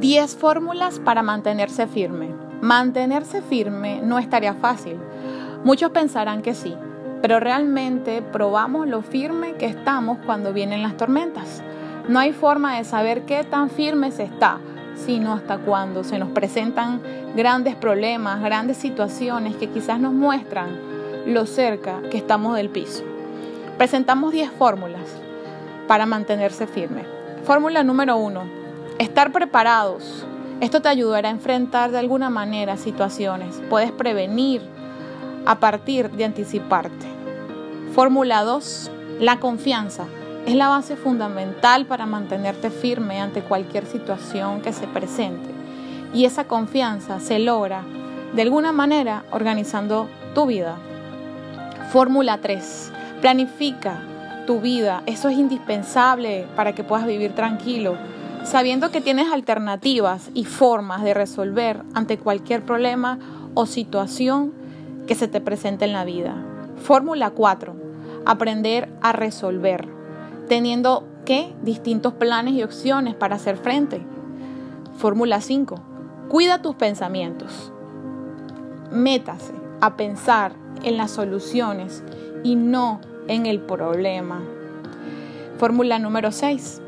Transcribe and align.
10 0.00 0.36
fórmulas 0.36 0.98
para 1.00 1.22
mantenerse 1.22 1.86
firme. 1.86 2.28
Mantenerse 2.60 3.40
firme 3.40 4.02
no 4.02 4.18
es 4.18 4.28
tarea 4.28 4.52
fácil. 4.52 4.98
Muchos 5.64 5.90
pensarán 5.90 6.42
que 6.42 6.54
sí, 6.54 6.76
pero 7.22 7.40
realmente 7.40 8.20
probamos 8.20 8.86
lo 8.86 9.00
firme 9.00 9.54
que 9.54 9.64
estamos 9.64 10.18
cuando 10.26 10.52
vienen 10.52 10.82
las 10.82 10.98
tormentas. 10.98 11.62
No 12.08 12.18
hay 12.18 12.34
forma 12.34 12.76
de 12.76 12.84
saber 12.84 13.24
qué 13.24 13.42
tan 13.42 13.70
firme 13.70 14.12
se 14.12 14.24
está, 14.24 14.58
sino 14.96 15.32
hasta 15.32 15.56
cuando 15.56 16.04
se 16.04 16.18
nos 16.18 16.28
presentan 16.28 17.00
grandes 17.34 17.74
problemas, 17.74 18.42
grandes 18.42 18.76
situaciones 18.76 19.56
que 19.56 19.70
quizás 19.70 19.98
nos 19.98 20.12
muestran 20.12 20.78
lo 21.26 21.46
cerca 21.46 22.02
que 22.10 22.18
estamos 22.18 22.54
del 22.54 22.68
piso. 22.68 23.02
Presentamos 23.78 24.30
10 24.30 24.50
fórmulas 24.50 25.08
para 25.88 26.04
mantenerse 26.04 26.66
firme. 26.66 27.04
Fórmula 27.44 27.82
número 27.82 28.18
1 28.18 28.55
Estar 28.98 29.30
preparados. 29.30 30.24
Esto 30.62 30.80
te 30.80 30.88
ayudará 30.88 31.28
a 31.28 31.32
enfrentar 31.32 31.90
de 31.90 31.98
alguna 31.98 32.30
manera 32.30 32.78
situaciones. 32.78 33.60
Puedes 33.68 33.92
prevenir 33.92 34.62
a 35.44 35.60
partir 35.60 36.10
de 36.12 36.24
anticiparte. 36.24 37.06
Fórmula 37.94 38.42
2. 38.42 38.90
La 39.20 39.38
confianza 39.38 40.06
es 40.46 40.54
la 40.54 40.68
base 40.68 40.96
fundamental 40.96 41.84
para 41.84 42.06
mantenerte 42.06 42.70
firme 42.70 43.20
ante 43.20 43.42
cualquier 43.42 43.84
situación 43.84 44.62
que 44.62 44.72
se 44.72 44.86
presente. 44.86 45.50
Y 46.14 46.24
esa 46.24 46.44
confianza 46.44 47.20
se 47.20 47.38
logra 47.38 47.82
de 48.34 48.40
alguna 48.40 48.72
manera 48.72 49.24
organizando 49.30 50.08
tu 50.34 50.46
vida. 50.46 50.76
Fórmula 51.92 52.38
3. 52.38 52.92
Planifica 53.20 54.00
tu 54.46 54.62
vida. 54.62 55.02
Eso 55.04 55.28
es 55.28 55.36
indispensable 55.36 56.46
para 56.56 56.74
que 56.74 56.82
puedas 56.82 57.06
vivir 57.06 57.34
tranquilo 57.34 57.98
sabiendo 58.46 58.92
que 58.92 59.00
tienes 59.00 59.32
alternativas 59.32 60.30
y 60.32 60.44
formas 60.44 61.02
de 61.02 61.14
resolver 61.14 61.82
ante 61.94 62.16
cualquier 62.16 62.64
problema 62.64 63.18
o 63.54 63.66
situación 63.66 64.52
que 65.08 65.16
se 65.16 65.26
te 65.26 65.40
presente 65.40 65.84
en 65.84 65.92
la 65.92 66.04
vida. 66.04 66.36
Fórmula 66.76 67.30
4. 67.30 67.74
Aprender 68.24 68.88
a 69.02 69.12
resolver, 69.12 69.88
teniendo 70.48 71.04
que 71.24 71.52
distintos 71.62 72.14
planes 72.14 72.54
y 72.54 72.62
opciones 72.62 73.16
para 73.16 73.34
hacer 73.34 73.56
frente. 73.56 74.00
Fórmula 74.96 75.40
5. 75.40 75.74
Cuida 76.28 76.62
tus 76.62 76.76
pensamientos. 76.76 77.72
Métase 78.92 79.54
a 79.80 79.96
pensar 79.96 80.52
en 80.84 80.96
las 80.96 81.10
soluciones 81.10 82.04
y 82.44 82.54
no 82.54 83.00
en 83.26 83.46
el 83.46 83.58
problema. 83.58 84.40
Fórmula 85.58 85.98
número 85.98 86.30
6 86.30 86.82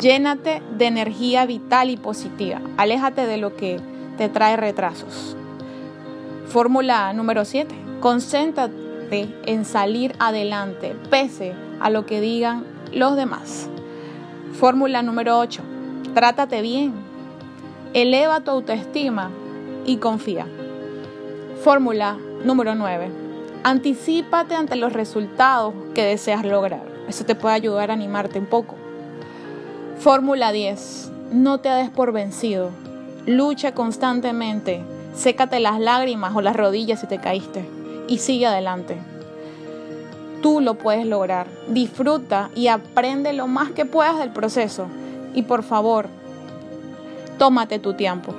Llénate 0.00 0.60
de 0.76 0.86
energía 0.86 1.46
vital 1.46 1.88
y 1.88 1.96
positiva. 1.96 2.60
Aléjate 2.76 3.26
de 3.26 3.36
lo 3.36 3.54
que 3.56 3.80
te 4.18 4.28
trae 4.28 4.56
retrasos. 4.56 5.36
Fórmula 6.48 7.12
número 7.12 7.44
7. 7.44 7.74
Concéntrate 8.00 9.28
en 9.46 9.64
salir 9.64 10.14
adelante, 10.18 10.96
pese 11.10 11.54
a 11.80 11.90
lo 11.90 12.06
que 12.06 12.20
digan 12.20 12.64
los 12.92 13.16
demás. 13.16 13.68
Fórmula 14.52 15.02
número 15.02 15.38
8. 15.38 15.62
Trátate 16.14 16.60
bien. 16.60 16.92
Eleva 17.92 18.40
tu 18.40 18.50
autoestima 18.50 19.30
y 19.86 19.98
confía. 19.98 20.46
Fórmula 21.62 22.16
número 22.44 22.74
9. 22.74 23.10
Anticípate 23.62 24.54
ante 24.54 24.76
los 24.76 24.92
resultados 24.92 25.72
que 25.94 26.02
deseas 26.02 26.44
lograr. 26.44 26.82
Eso 27.08 27.24
te 27.24 27.34
puede 27.34 27.54
ayudar 27.54 27.90
a 27.90 27.94
animarte 27.94 28.38
un 28.38 28.46
poco. 28.46 28.83
Fórmula 30.04 30.52
10. 30.52 31.10
No 31.32 31.60
te 31.60 31.70
des 31.70 31.88
por 31.88 32.12
vencido. 32.12 32.68
Lucha 33.24 33.72
constantemente. 33.72 34.82
Sécate 35.16 35.60
las 35.60 35.80
lágrimas 35.80 36.36
o 36.36 36.42
las 36.42 36.54
rodillas 36.54 37.00
si 37.00 37.06
te 37.06 37.16
caíste. 37.16 37.64
Y 38.06 38.18
sigue 38.18 38.44
adelante. 38.44 38.98
Tú 40.42 40.60
lo 40.60 40.74
puedes 40.74 41.06
lograr. 41.06 41.46
Disfruta 41.68 42.50
y 42.54 42.66
aprende 42.66 43.32
lo 43.32 43.46
más 43.46 43.70
que 43.70 43.86
puedas 43.86 44.18
del 44.18 44.28
proceso. 44.28 44.88
Y 45.32 45.40
por 45.44 45.62
favor, 45.62 46.10
tómate 47.38 47.78
tu 47.78 47.94
tiempo. 47.94 48.34